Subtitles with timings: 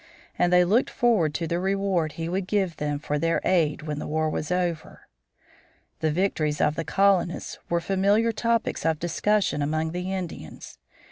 [0.39, 3.99] And they looked forward to the reward he would give them for their aid when
[3.99, 5.01] the war was over.
[5.99, 10.79] The victories of the colonists were familiar topics of discussion among the Indians.